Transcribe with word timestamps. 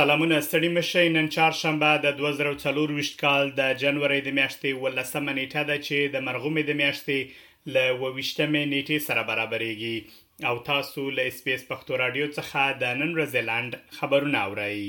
سلامونه 0.00 0.36
ستړي 0.48 0.68
مشه 0.78 1.02
نن 1.16 1.26
چهارشنبه 1.34 1.90
د 2.04 2.06
2024 2.16 3.20
کال 3.22 3.44
د 3.60 3.62
جنوري 3.82 4.20
د 4.24 4.28
میاشتې 4.38 4.70
ولسمه 4.82 5.32
نیټه 5.38 5.62
ده 5.68 5.76
چې 5.86 5.98
د 6.14 6.16
مرغومي 6.26 6.62
د 6.66 6.70
میاشتې 6.80 7.18
ل 7.74 7.76
وويشتمې 8.02 8.62
نیټې 8.72 8.98
سره 9.08 9.22
برابرېږي 9.30 9.96
او 10.48 10.54
تاسو 10.70 11.00
له 11.16 11.22
اسپیس 11.30 11.62
پښتو 11.70 11.92
رادیو 12.02 12.26
څخه 12.38 12.60
د 12.82 12.84
نن 13.00 13.10
رزلند 13.22 13.72
خبرونه 13.98 14.38
اورئ 14.48 14.80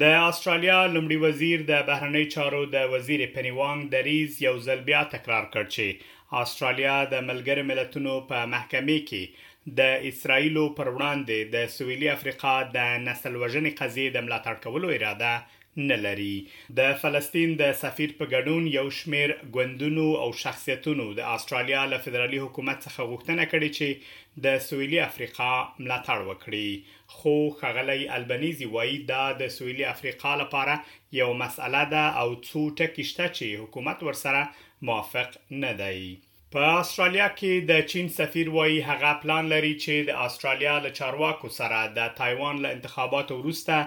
د 0.00 0.04
استرالیا 0.28 0.78
لمړي 0.94 1.18
وزیر 1.26 1.58
د 1.70 1.82
بهرنی 1.88 2.22
چارو 2.34 2.60
د 2.74 2.92
وزیر 2.92 3.22
پنیوانګ 3.34 3.80
دریز 3.94 4.36
یو 4.44 4.52
ځل 4.66 4.78
بیا 4.88 5.02
تکرار 5.14 5.44
کړ 5.56 5.64
چې 5.74 5.98
استرالیا 6.42 6.94
د 7.12 7.20
ملګر 7.28 7.62
ملتونو 7.70 8.14
په 8.30 8.38
محکمې 8.54 8.98
کې 9.08 9.22
د 9.80 10.08
اسرایلو 10.10 10.64
پر 10.78 10.88
وړاندې 10.94 11.52
د 11.54 11.68
سویلي 11.76 12.08
افریقا 12.14 12.54
د 12.78 12.96
نسل 13.08 13.36
وژنې 13.42 13.70
قضیه 13.80 14.10
د 14.14 14.18
ملاتړ 14.26 14.54
کولو 14.64 14.88
اراده 14.96 15.34
نه 15.76 15.96
لري 16.06 16.32
د 16.78 16.96
فلسطین 17.02 17.52
د 17.60 17.72
سفیر 17.82 18.10
په 18.18 18.24
ګډون 18.34 18.62
یو 18.78 18.86
شمیر 18.98 19.28
ګوندونو 19.56 20.06
او 20.24 20.32
شخصیتونو 20.42 21.06
د 21.18 21.30
استرالیا 21.36 21.82
له 21.92 21.98
فدرالي 22.06 22.38
حکومت 22.44 22.78
څخه 22.86 23.00
غوښتنه 23.10 23.44
کړې 23.52 23.70
چې 23.78 23.88
د 24.44 24.60
سویلي 24.68 25.00
افریقا 25.08 25.52
ملاتړ 25.82 26.18
وکړي 26.30 26.70
خو 27.14 27.36
خغلی 27.60 28.02
البنيزي 28.16 28.66
وایي 28.74 28.98
دا 29.12 29.22
د 29.40 29.48
سویلي 29.56 29.84
افریقا 29.94 30.32
لپاره 30.42 30.74
یو 31.20 31.30
مسأله 31.44 31.82
ده 31.94 32.04
او 32.24 32.28
څو 32.48 32.60
ټکیشته 32.78 33.26
چې 33.36 33.46
حکومت 33.62 33.98
ورسره 34.08 34.42
موافق 34.88 35.28
نه 35.64 35.72
دی 35.80 36.00
په 36.54 36.70
استرالیا 36.78 37.26
کې 37.36 37.60
د 37.68 37.78
چین 37.90 38.08
سفیر 38.14 38.48
وایي 38.54 38.80
هغه 38.86 39.10
پلان 39.20 39.46
لري 39.52 39.70
چې 39.84 40.08
د 40.08 40.18
استرالیا 40.24 40.72
له 40.86 40.90
چارواکو 40.98 41.48
سره 41.54 41.78
د 41.98 42.10
تایوان 42.18 42.58
له 42.64 42.72
انتخاباتو 42.76 43.38
وروسته 43.38 43.78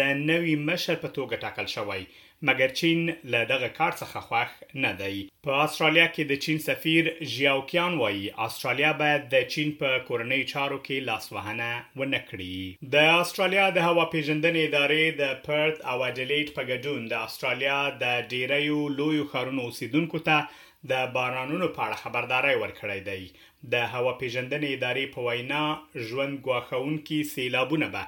د 0.00 0.20
نوي 0.32 0.58
مشر 0.72 1.00
په 1.04 1.14
توګه 1.20 1.44
ټاکل 1.46 1.70
شوی 1.76 2.02
مګر 2.48 2.68
چین 2.78 3.00
له 3.32 3.40
دغه 3.50 3.68
کار 3.78 3.92
څخه 4.00 4.20
خوښ 4.28 4.50
نه 4.84 4.90
دی 5.00 5.16
په 5.46 5.52
استرالیا 5.66 6.06
کې 6.14 6.22
د 6.30 6.40
چین 6.46 6.58
سفیر 6.68 7.04
ژیاو 7.34 7.60
کیان 7.70 7.92
وایي 8.00 8.24
استرالیا 8.46 8.90
باید 9.02 9.22
د 9.34 9.46
چین 9.54 9.68
په 9.82 9.90
کورنۍ 10.08 10.42
چارو 10.52 10.78
کې 10.84 10.96
لاسوهنه 11.08 11.70
ونه 12.00 12.20
کړي 12.32 12.54
د 12.96 13.22
استرالیا 13.22 13.66
د 13.78 13.88
هوا 13.88 14.04
پیژندنې 14.14 14.60
ادارې 14.68 15.04
د 15.20 15.22
پرت 15.48 15.76
او 15.90 15.96
اډلیټ 16.08 16.48
په 16.58 16.62
ګډون 16.70 17.00
د 17.08 17.14
استرالیا 17.28 17.78
د 18.02 18.04
ډیریو 18.34 18.80
لویو 18.98 19.28
ښارونو 19.32 19.62
اوسیدونکو 19.68 20.18
ته 20.28 20.38
د 20.92 21.06
بارانونو 21.16 21.66
په 21.74 21.80
اړه 21.86 22.02
خبرداري 22.04 22.54
ورکړی 22.62 22.98
دی 23.10 23.20
د 23.72 23.76
هوا 23.92 24.10
پیژندنې 24.20 24.68
ادارې 24.72 25.04
په 25.14 25.20
وینا 25.26 25.60
ژوند 26.08 26.34
غواخونکي 26.46 27.18
سیلابونه 27.34 27.86
به 27.94 28.02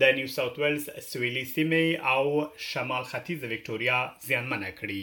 د 0.00 0.12
نیو 0.18 0.30
ساوث 0.36 0.54
ویلز 0.62 0.86
سویلي 1.12 1.42
سیمه 1.54 1.82
او 2.14 2.22
شمال 2.68 3.04
ختیځ 3.12 3.40
وکټوريا 3.48 3.98
زیانمنه 4.28 4.70
کړي 4.80 5.02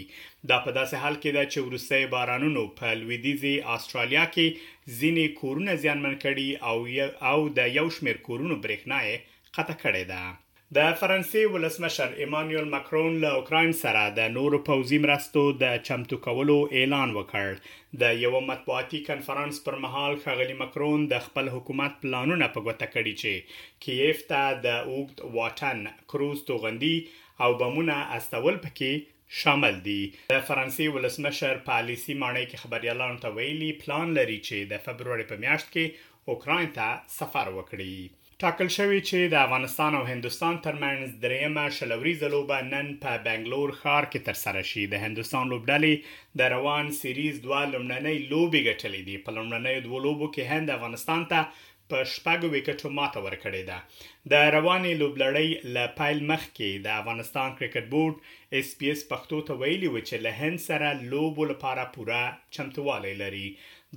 دا 0.50 0.58
په 0.66 0.72
داسې 0.80 0.96
حال 1.04 1.16
کې 1.22 1.32
ده 1.38 1.44
چې 1.52 1.60
ورسې 1.68 2.12
بارانونو 2.16 2.64
په 2.82 2.88
لویدیزي 3.02 3.56
استرالیا 3.76 4.24
کې 4.34 4.48
ځینې 5.00 5.26
کورونه 5.42 5.76
زیانمن 5.86 6.16
کړي 6.24 6.50
او 6.70 6.78
او 7.32 7.38
د 7.58 7.74
یو 7.80 7.88
شمیر 7.98 8.18
کورونو 8.28 8.56
برېښنا 8.64 9.00
یې 9.10 9.16
قطع 9.56 9.76
کړې 9.84 10.04
ده 10.14 10.22
د 10.78 10.90
فرانسې 10.98 11.42
ولسمشر 11.54 12.12
ایمانوئل 12.24 12.66
ماکرون 12.72 13.16
له 13.22 13.30
اوکرين 13.38 13.72
سره 13.78 14.02
د 14.18 14.28
نورو 14.34 14.58
پوځي 14.68 14.98
مرستو 15.06 15.42
د 15.62 15.78
چمتو 15.88 16.18
کولو 16.26 16.58
اعلان 16.82 17.14
وکړ 17.16 17.48
د 18.04 18.20
یو 18.24 18.42
مطبوعاتي 18.50 19.00
کنفرانس 19.08 19.64
پر 19.68 19.78
مهال 19.86 20.18
خغلی 20.26 20.58
ماکرون 20.60 21.08
د 21.14 21.24
خپل 21.28 21.50
حکومت 21.56 21.98
پلانونه 22.04 22.50
په 22.58 22.64
ګوته 22.68 22.90
کړي 22.96 23.16
چې 23.22 23.82
کیف 23.88 24.22
ته 24.34 24.60
د 24.68 24.78
اوګد 24.94 25.26
واټن 25.40 25.82
کروز 26.14 26.46
توغندي 26.52 26.94
او 27.48 27.50
بمونه 27.64 27.98
استول 28.20 28.62
پکې 28.68 29.42
شامل 29.42 29.82
دي 29.90 30.00
د 30.36 30.46
فرانسې 30.52 30.96
ولسمشر 31.00 31.64
پالیسی 31.72 32.20
مانه 32.28 32.46
کې 32.46 32.66
خبريالانو 32.68 33.24
ته 33.26 33.38
ویلي 33.42 33.74
پلان 33.82 34.16
لري 34.22 34.40
چې 34.50 34.72
د 34.76 34.86
فبرवरी 34.88 35.28
په 35.36 35.44
میاشت 35.48 35.76
کې 35.76 36.34
اوکرين 36.36 36.74
ته 36.80 36.90
سفر 37.20 37.54
وکړي 37.60 37.94
ټاکل 38.46 38.70
شوی 38.78 39.00
چې 39.10 39.18
د 39.32 39.36
افغانستان 39.46 39.92
او 40.00 40.04
هندستان 40.12 40.56
ترمنځ 40.66 41.04
دریمه 41.24 41.64
شلوريزه 41.78 42.28
لوبه 42.36 42.58
نن 42.74 42.88
په 43.04 43.12
بنگلور 43.26 43.70
ښار 43.82 44.04
کې 44.12 44.20
ترسره 44.28 44.62
شي 44.72 44.84
د 44.86 44.96
هندستان 45.06 45.46
لوبډلې 45.52 45.94
د 46.40 46.52
روان 46.56 46.86
سیریز 47.02 47.36
دوه 47.46 47.62
لومړنۍ 47.74 48.18
لوبې 48.34 48.62
ګټلې 48.70 49.02
دي 49.08 49.18
په 49.26 49.30
لومړنۍ 49.38 49.76
دوه 49.88 49.98
لوبو 50.06 50.28
کې 50.36 50.44
هند 50.52 50.68
افغانستان 50.78 51.22
ته 51.32 51.40
په 51.92 52.00
شپږو 52.16 52.48
وکټو 52.56 52.88
ماته 53.00 53.20
ورکړې 53.28 53.64
ده 53.70 53.78
د 54.32 54.34
رواني 54.56 54.94
لوبلړۍ 55.02 55.50
له 55.76 55.84
پایل 55.98 56.20
مخکې 56.32 56.70
د 56.86 56.88
افغانستان 57.00 57.50
کرکټ 57.58 57.86
بورډ 57.94 58.16
اس 58.58 58.68
پی 58.78 58.88
اس 58.92 59.02
پښتو 59.12 59.38
ته 59.48 59.54
ویلي 59.62 59.90
و 59.92 59.98
چې 60.08 60.16
له 60.26 60.32
هند 60.42 60.58
سره 60.70 60.88
لوبو 61.12 61.44
لپاره 61.52 61.92
پوره 61.96 62.22
چمتووالی 62.56 63.14
لري 63.24 63.48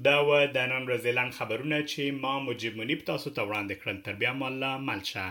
دا 0.06 0.16
و 0.26 0.28
د 0.56 0.58
نن 0.72 0.82
ورځې 0.90 1.36
خبرونه 1.38 1.76
چې 1.90 2.02
ما 2.22 2.34
مجيب 2.48 2.74
منیب 2.80 3.00
تاسو 3.10 3.28
ته 3.36 3.40
وړاندې 3.48 3.74
کړل 3.80 3.98
تر 4.06 4.14
بیا 4.20 4.32
مله 4.42 4.70
ملشه 4.88 5.26